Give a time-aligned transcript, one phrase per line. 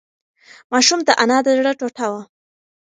[0.71, 2.21] ماشوم د انا د زړه ټوټه وه.